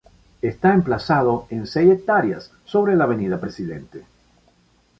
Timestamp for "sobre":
2.65-2.95